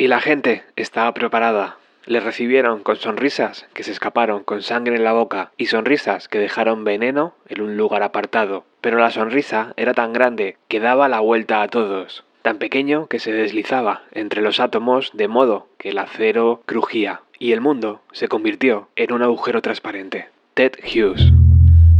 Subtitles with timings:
[0.00, 1.76] Y la gente estaba preparada.
[2.06, 6.38] Le recibieron con sonrisas que se escaparon con sangre en la boca y sonrisas que
[6.38, 8.64] dejaron veneno en un lugar apartado.
[8.80, 13.18] Pero la sonrisa era tan grande que daba la vuelta a todos, tan pequeño que
[13.18, 18.28] se deslizaba entre los átomos de modo que el acero crujía y el mundo se
[18.28, 20.28] convirtió en un agujero transparente.
[20.54, 21.32] Ted Hughes.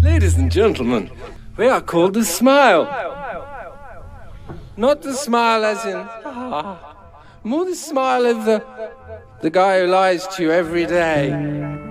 [0.01, 1.11] Ladies and gentlemen,
[1.59, 2.89] we are called the smile.
[4.77, 6.88] Not the smile as in, ah,
[7.49, 8.63] more the smile of the,
[9.41, 11.88] the guy who lies to you every day.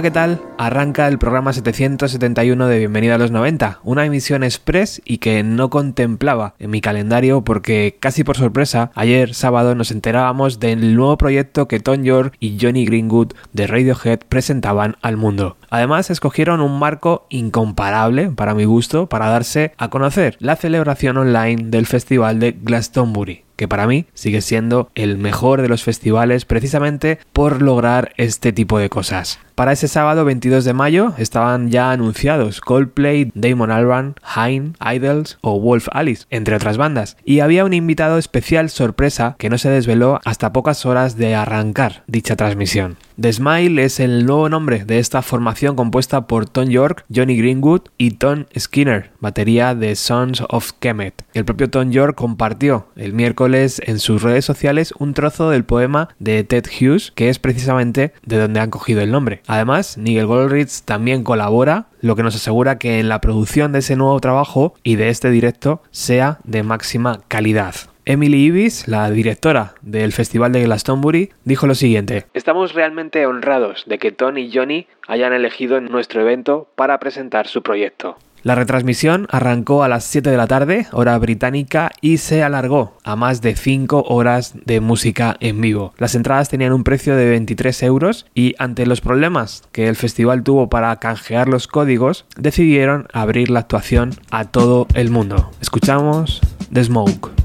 [0.00, 0.40] Hola, ¿qué tal?
[0.56, 5.68] Arranca el programa 771 de Bienvenida a los 90, una emisión express y que no
[5.68, 11.68] contemplaba en mi calendario porque casi por sorpresa, ayer sábado nos enterábamos del nuevo proyecto
[11.68, 15.58] que Tom York y Johnny Greenwood de Radiohead presentaban al mundo.
[15.68, 21.64] Además, escogieron un marco incomparable, para mi gusto, para darse a conocer la celebración online
[21.64, 27.18] del Festival de Glastonbury que para mí sigue siendo el mejor de los festivales precisamente
[27.34, 29.38] por lograr este tipo de cosas.
[29.54, 35.60] Para ese sábado 22 de mayo estaban ya anunciados Coldplay, Damon Albarn, Hein, Idols o
[35.60, 40.20] Wolf Alice, entre otras bandas, y había un invitado especial sorpresa que no se desveló
[40.24, 42.96] hasta pocas horas de arrancar dicha transmisión.
[43.20, 47.82] The Smile es el nuevo nombre de esta formación compuesta por Tom York, Johnny Greenwood
[47.98, 51.22] y Tom Skinner, batería de Sons of Kemet.
[51.34, 56.08] El propio Tom York compartió el miércoles en sus redes sociales un trozo del poema
[56.18, 59.42] de Ted Hughes, que es precisamente de donde han cogido el nombre.
[59.46, 63.96] Además, Nigel Goldrich también colabora, lo que nos asegura que en la producción de ese
[63.96, 67.89] nuevo trabajo y de este directo sea de máxima calidad.
[68.04, 72.26] Emily Ibis, la directora del Festival de Glastonbury, dijo lo siguiente.
[72.34, 77.62] Estamos realmente honrados de que Tony y Johnny hayan elegido nuestro evento para presentar su
[77.62, 78.16] proyecto.
[78.42, 83.14] La retransmisión arrancó a las 7 de la tarde, hora británica, y se alargó a
[83.14, 85.92] más de 5 horas de música en vivo.
[85.98, 90.42] Las entradas tenían un precio de 23 euros y ante los problemas que el festival
[90.42, 95.50] tuvo para canjear los códigos, decidieron abrir la actuación a todo el mundo.
[95.60, 96.40] Escuchamos
[96.72, 97.39] The Smoke.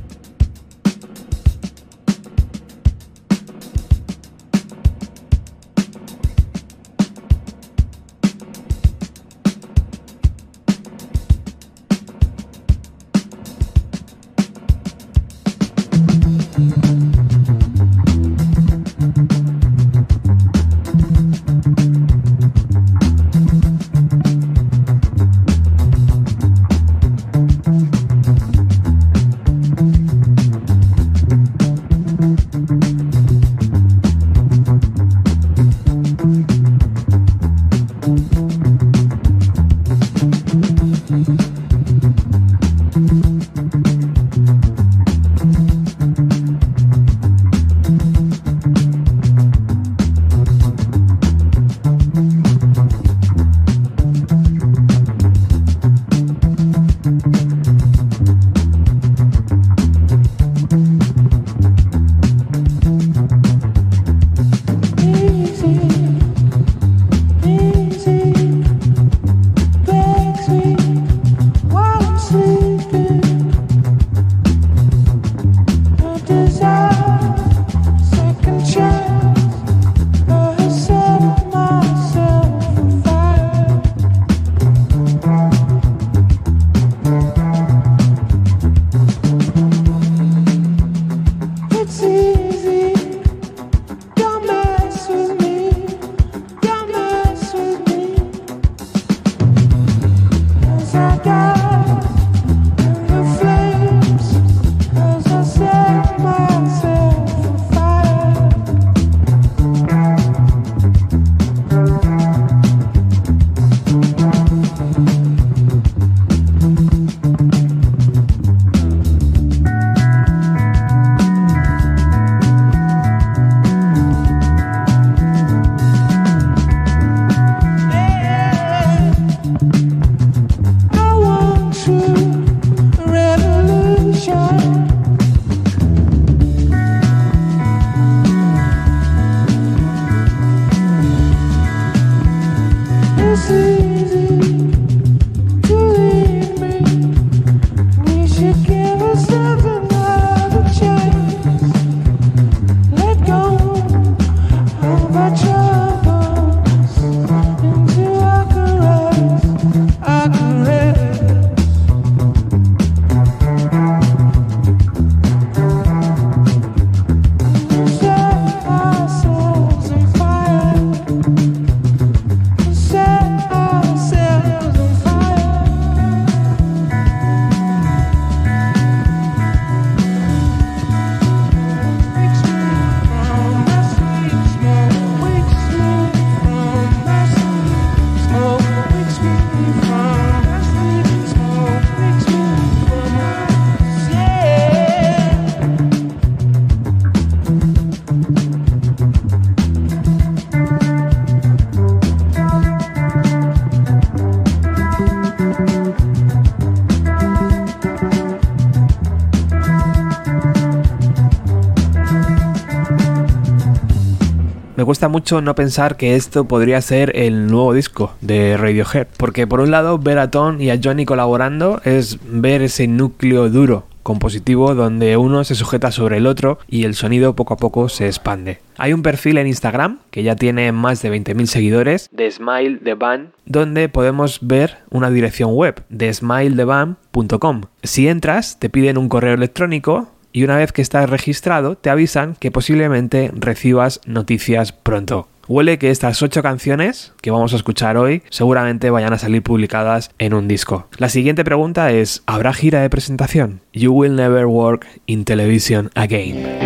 [214.75, 219.48] Me cuesta mucho no pensar que esto podría ser el nuevo disco de Radiohead, porque
[219.48, 223.86] por un lado ver a Tom y a Johnny colaborando es ver ese núcleo duro
[224.05, 228.05] compositivo donde uno se sujeta sobre el otro y el sonido poco a poco se
[228.05, 228.60] expande.
[228.77, 232.94] Hay un perfil en Instagram que ya tiene más de 20.000 seguidores de Smile the
[232.94, 237.62] Band donde podemos ver una dirección web de smiletheBand.com.
[237.82, 242.36] Si entras te piden un correo electrónico y una vez que estás registrado te avisan
[242.36, 245.30] que posiblemente recibas noticias pronto.
[245.48, 250.12] Huele que estas ocho canciones que vamos a escuchar hoy seguramente vayan a salir publicadas
[250.20, 250.89] en un disco.
[250.98, 253.62] La siguiente pregunta es, ¿habrá gira de presentación?
[253.72, 256.64] You will never work in television again.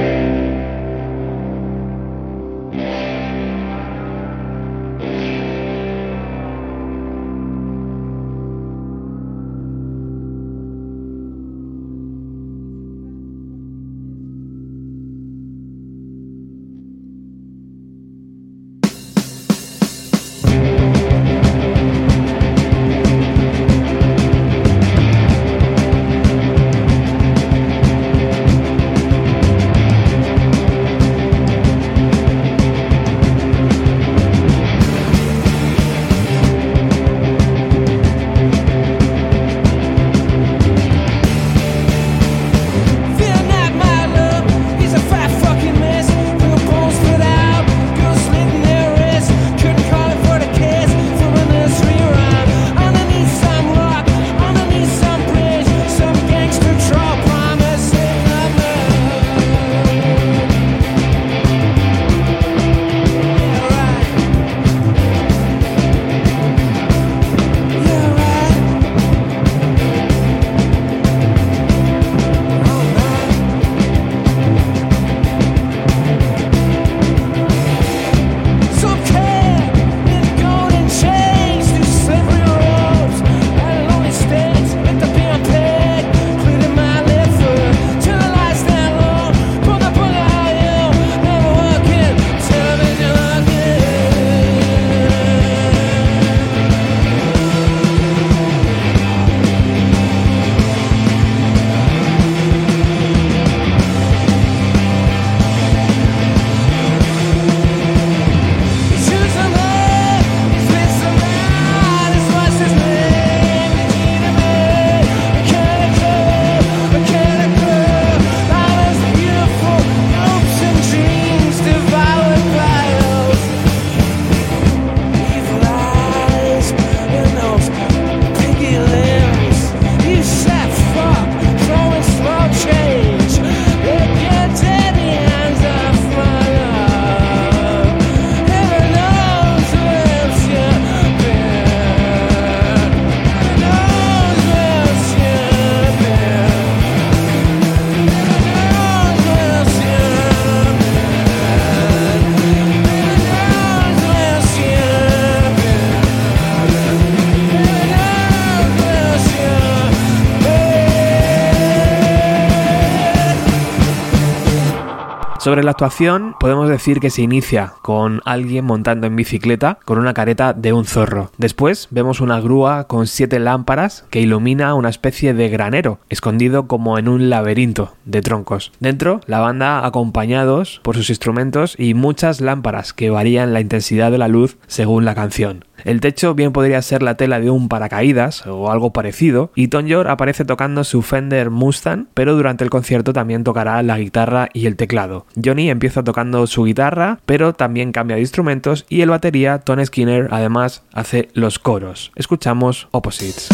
[165.39, 170.13] Sobre la actuación, podemos decir que se inicia con alguien montando en bicicleta con una
[170.13, 171.31] careta de un zorro.
[171.37, 176.97] Después vemos una grúa con siete lámparas que ilumina una especie de granero, escondido como
[176.97, 178.73] en un laberinto de troncos.
[178.81, 184.17] Dentro, la banda acompañados por sus instrumentos y muchas lámparas que varían la intensidad de
[184.17, 185.63] la luz según la canción.
[185.85, 189.85] El techo bien podría ser la tela de un paracaídas o algo parecido, y Tom
[189.85, 194.65] York aparece tocando su Fender Mustang, pero durante el concierto también tocará la guitarra y
[194.65, 195.25] el teclado.
[195.43, 200.27] Johnny empieza tocando su guitarra, pero también cambia de instrumentos, y el batería, Tony Skinner,
[200.31, 202.11] además hace los coros.
[202.15, 203.49] Escuchamos Opposites.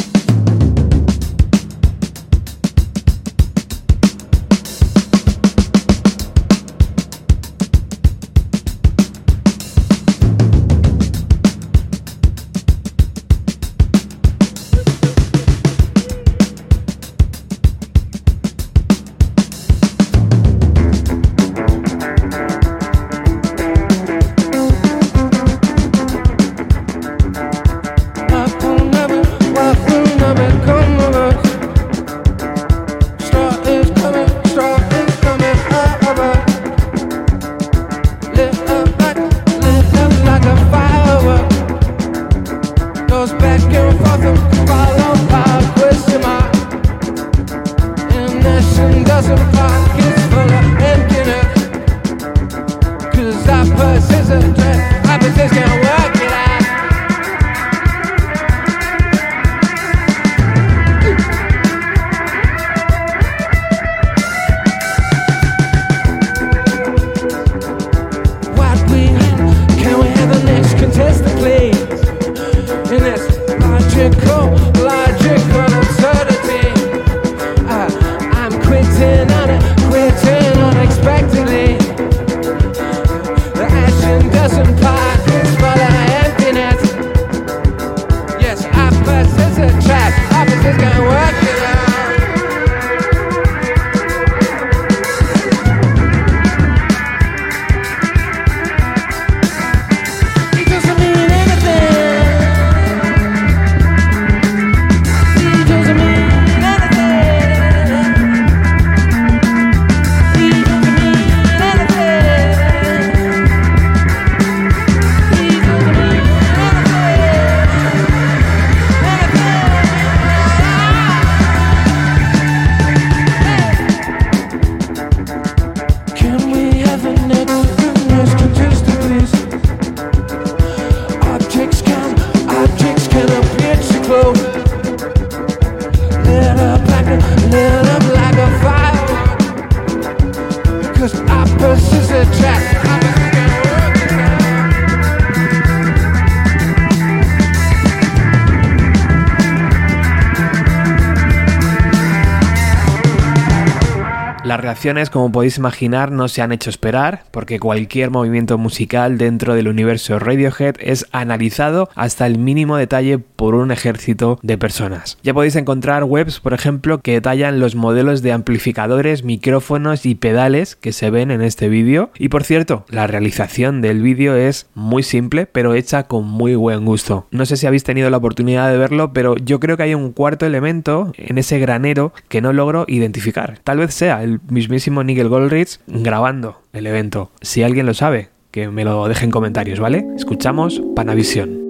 [154.85, 160.19] Como podéis imaginar, no se han hecho esperar, porque cualquier movimiento musical dentro del universo
[160.19, 165.17] Radiohead es analizado hasta el mínimo detalle por un ejército de personas.
[165.23, 170.75] Ya podéis encontrar webs, por ejemplo, que detallan los modelos de amplificadores, micrófonos y pedales
[170.75, 172.11] que se ven en este vídeo.
[172.19, 176.85] Y por cierto, la realización del vídeo es muy simple, pero hecha con muy buen
[176.85, 177.25] gusto.
[177.31, 180.11] No sé si habéis tenido la oportunidad de verlo, pero yo creo que hay un
[180.11, 183.57] cuarto elemento en ese granero que no logro identificar.
[183.63, 184.39] Tal vez sea el
[184.75, 187.31] mismísimo Nigel Goldrich grabando el evento.
[187.41, 190.05] Si alguien lo sabe, que me lo deje en comentarios, ¿vale?
[190.17, 191.64] Escuchamos Panavision.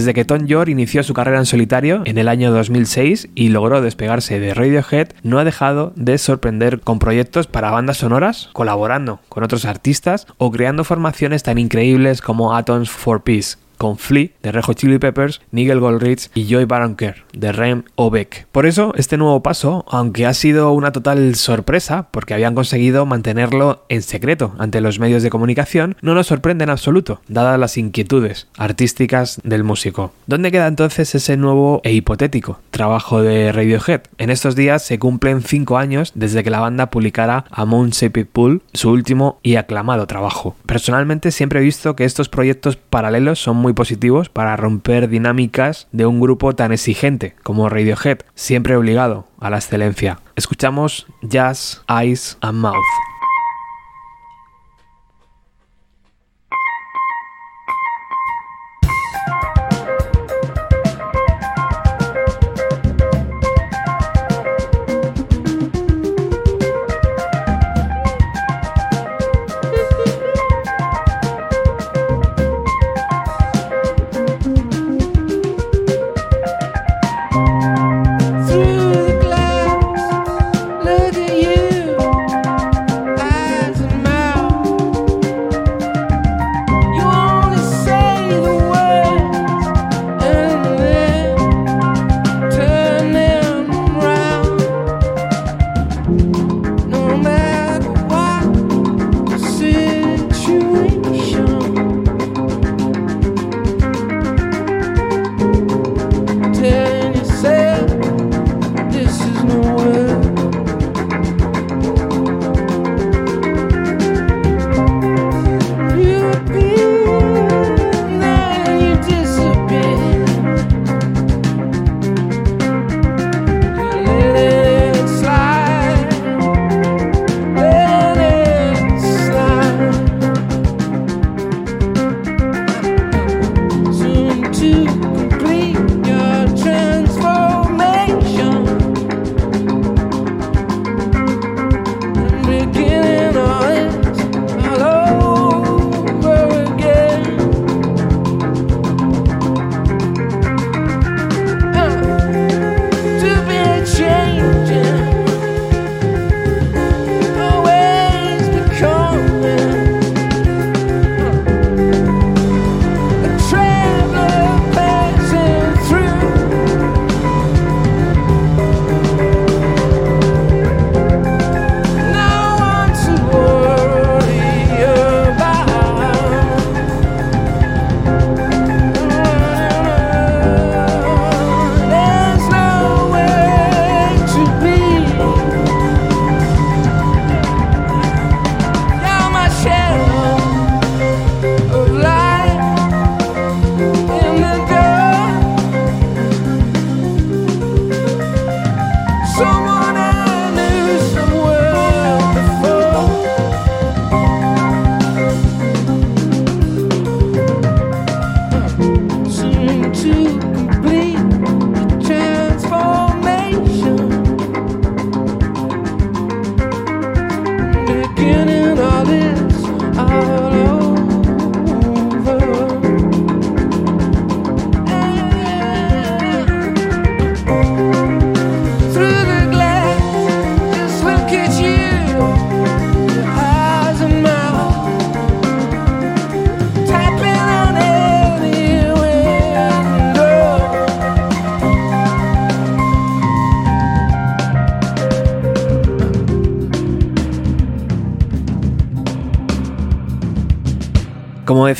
[0.00, 3.82] Desde que Tom York inició su carrera en solitario en el año 2006 y logró
[3.82, 9.44] despegarse de Radiohead, no ha dejado de sorprender con proyectos para bandas sonoras, colaborando con
[9.44, 13.58] otros artistas o creando formaciones tan increíbles como Atoms for Peace.
[13.80, 18.46] Con Flea de Rejo Chili Peppers, Nigel Goldrich y Joy Baronker de Rem Obeck.
[18.52, 23.86] Por eso, este nuevo paso, aunque ha sido una total sorpresa, porque habían conseguido mantenerlo
[23.88, 28.48] en secreto ante los medios de comunicación, no nos sorprende en absoluto, dadas las inquietudes
[28.58, 30.12] artísticas del músico.
[30.26, 34.02] ¿Dónde queda entonces ese nuevo e hipotético trabajo de Radiohead?
[34.18, 38.26] En estos días se cumplen 5 años desde que la banda publicara A Moon Shaped
[38.26, 40.54] Pool, su último y aclamado trabajo.
[40.66, 46.06] Personalmente siempre he visto que estos proyectos paralelos son muy positivos para romper dinámicas de
[46.06, 50.20] un grupo tan exigente como Radiohead, siempre obligado a la excelencia.
[50.36, 53.09] Escuchamos Jazz, Eyes and Mouth.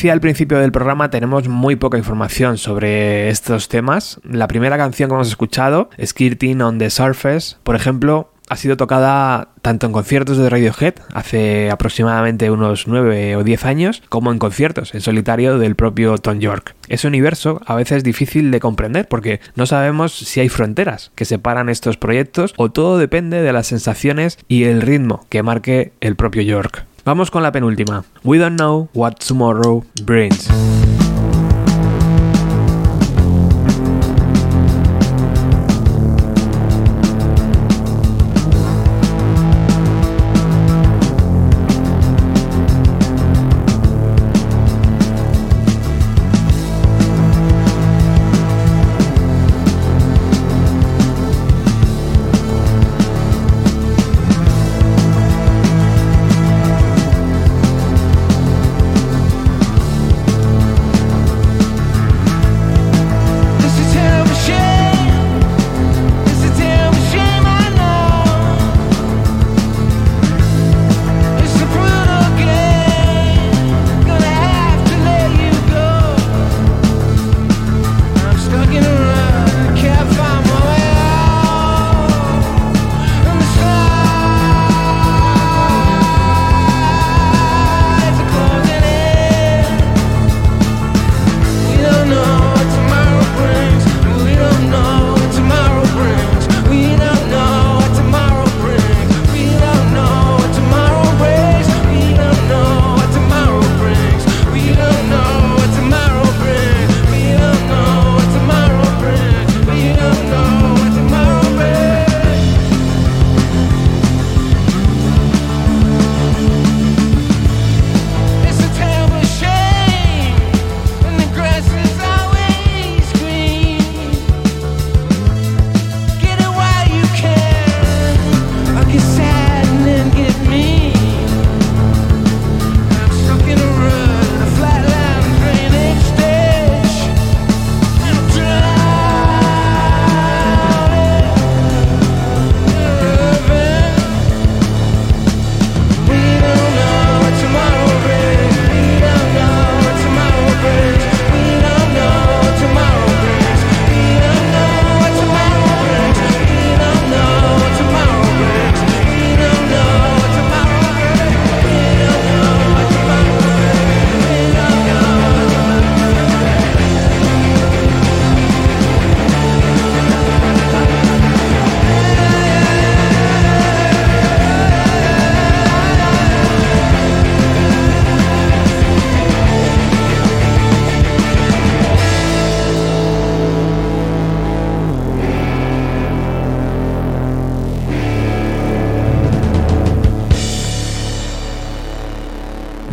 [0.01, 4.19] Decía al principio del programa, tenemos muy poca información sobre estos temas.
[4.25, 9.51] La primera canción que hemos escuchado, Skirting on the Surface, por ejemplo, ha sido tocada
[9.61, 14.95] tanto en conciertos de Radiohead hace aproximadamente unos 9 o 10 años, como en conciertos
[14.95, 16.75] en solitario del propio Tom York.
[16.89, 21.27] Ese universo a veces es difícil de comprender porque no sabemos si hay fronteras que
[21.27, 26.17] separan estos proyectos o todo depende de las sensaciones y el ritmo que marque el
[26.17, 26.87] propio York.
[27.11, 28.05] Vamos con la penúltima.
[28.23, 30.49] We don't know what tomorrow brings.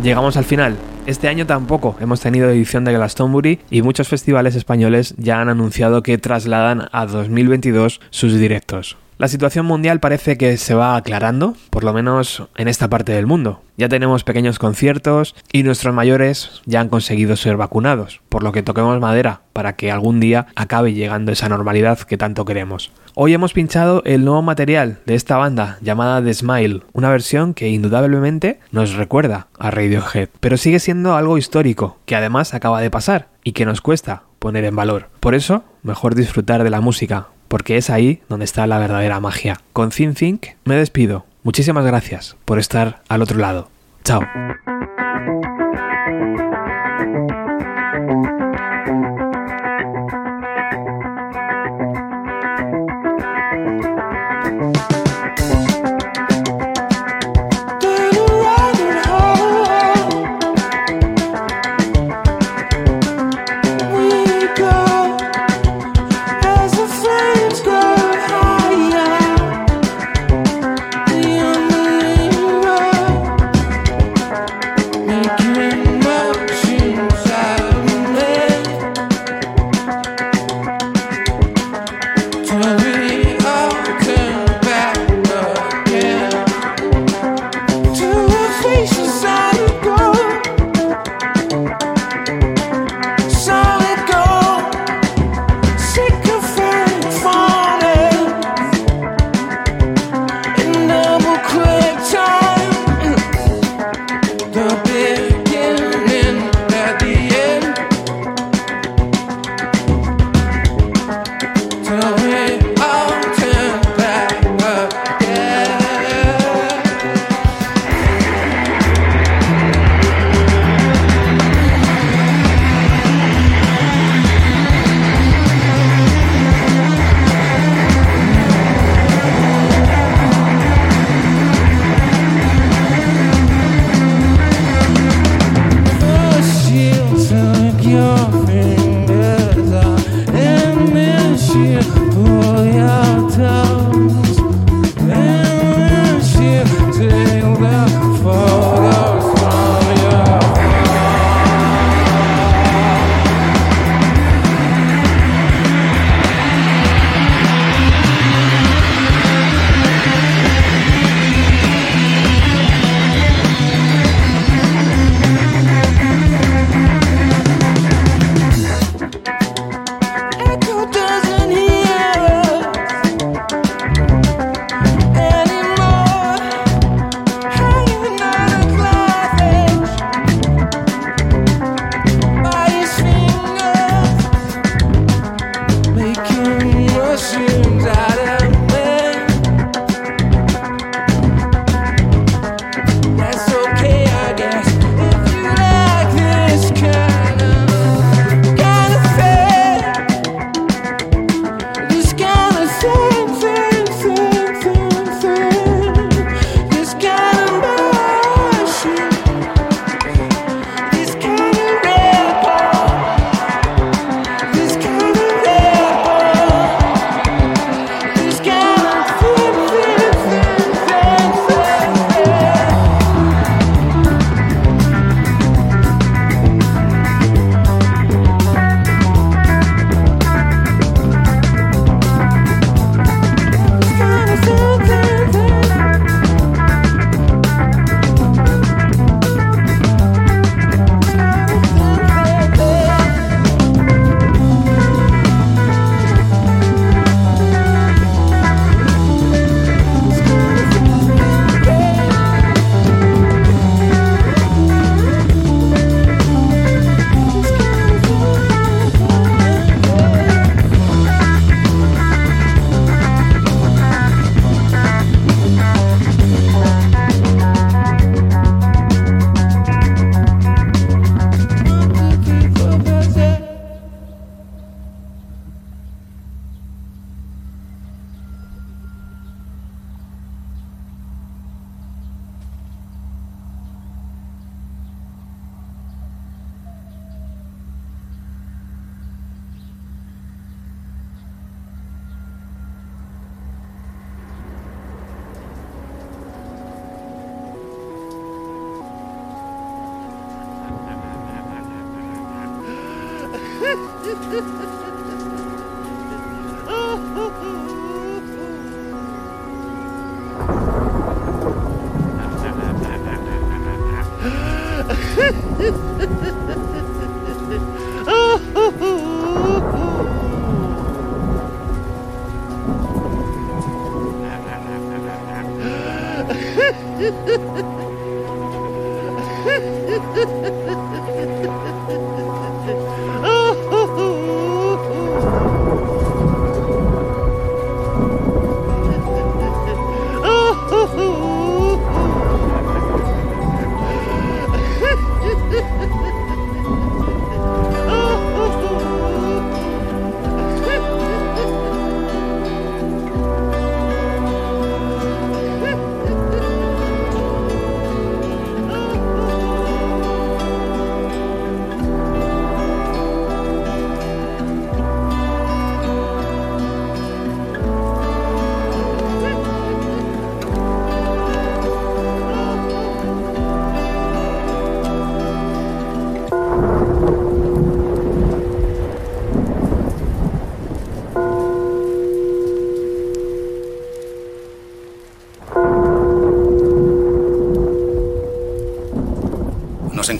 [0.02, 0.76] Llegamos al final.
[1.06, 6.02] Este año tampoco hemos tenido edición de Glastonbury y muchos festivales españoles ya han anunciado
[6.02, 8.96] que trasladan a 2022 sus directos.
[9.18, 13.26] La situación mundial parece que se va aclarando, por lo menos en esta parte del
[13.26, 13.62] mundo.
[13.76, 18.62] Ya tenemos pequeños conciertos y nuestros mayores ya han conseguido ser vacunados, por lo que
[18.62, 22.92] toquemos madera para que algún día acabe llegando esa normalidad que tanto queremos.
[23.16, 27.70] Hoy hemos pinchado el nuevo material de esta banda llamada The Smile, una versión que
[27.70, 33.30] indudablemente nos recuerda a Radiohead, pero sigue siendo algo histórico, que además acaba de pasar
[33.42, 35.08] y que nos cuesta poner en valor.
[35.18, 39.60] Por eso, mejor disfrutar de la música, porque es ahí donde está la verdadera magia.
[39.72, 41.24] Con Think Think me despido.
[41.42, 43.70] Muchísimas gracias por estar al otro lado.
[44.04, 44.22] Chao.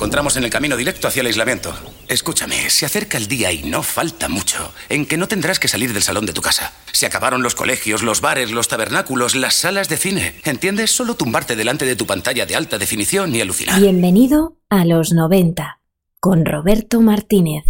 [0.08, 1.70] Encontramos en el camino directo hacia el aislamiento.
[2.08, 5.92] Escúchame, se acerca el día y no falta mucho en que no tendrás que salir
[5.92, 6.72] del salón de tu casa.
[6.92, 10.34] Se acabaron los colegios, los bares, los tabernáculos, las salas de cine.
[10.44, 10.92] ¿Entiendes?
[10.92, 13.78] Solo tumbarte delante de tu pantalla de alta definición y alucinar.
[13.78, 15.78] Bienvenido a los 90
[16.20, 17.64] con Roberto Martínez.